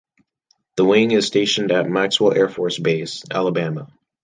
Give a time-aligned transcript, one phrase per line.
[0.77, 3.87] The wing is stationed at Maxwell Air Force Base, Alabama.